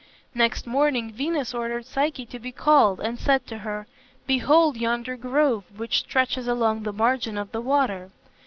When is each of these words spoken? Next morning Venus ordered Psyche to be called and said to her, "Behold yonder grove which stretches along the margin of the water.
Next 0.33 0.65
morning 0.65 1.13
Venus 1.13 1.53
ordered 1.53 1.85
Psyche 1.85 2.25
to 2.25 2.39
be 2.39 2.51
called 2.51 2.99
and 2.99 3.19
said 3.19 3.45
to 3.45 3.59
her, 3.59 3.85
"Behold 4.25 4.75
yonder 4.75 5.15
grove 5.15 5.65
which 5.77 5.99
stretches 5.99 6.47
along 6.47 6.81
the 6.81 6.91
margin 6.91 7.37
of 7.37 7.51
the 7.51 7.61
water. 7.61 8.09